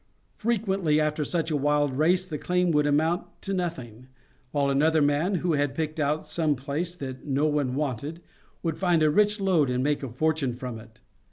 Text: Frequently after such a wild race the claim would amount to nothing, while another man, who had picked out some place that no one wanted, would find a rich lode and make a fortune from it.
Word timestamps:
Frequently 0.33 0.99
after 0.99 1.23
such 1.23 1.51
a 1.51 1.55
wild 1.55 1.93
race 1.93 2.25
the 2.25 2.39
claim 2.39 2.71
would 2.71 2.87
amount 2.87 3.39
to 3.43 3.53
nothing, 3.53 4.07
while 4.49 4.67
another 4.71 4.99
man, 4.99 5.35
who 5.35 5.53
had 5.53 5.75
picked 5.75 5.99
out 5.99 6.25
some 6.25 6.55
place 6.55 6.95
that 6.95 7.27
no 7.27 7.45
one 7.45 7.75
wanted, 7.75 8.19
would 8.63 8.79
find 8.79 9.03
a 9.03 9.11
rich 9.11 9.39
lode 9.39 9.69
and 9.69 9.83
make 9.83 10.01
a 10.01 10.09
fortune 10.09 10.53
from 10.53 10.79
it. 10.79 11.01